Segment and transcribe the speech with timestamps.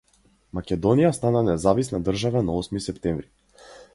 [0.59, 3.29] Македонија стана независна држава на Осми септември.